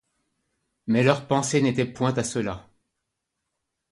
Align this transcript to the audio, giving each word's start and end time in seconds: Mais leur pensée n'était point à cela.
Mais 0.87 1.03
leur 1.03 1.27
pensée 1.27 1.61
n'était 1.61 1.85
point 1.85 2.15
à 2.15 2.23
cela. 2.23 2.67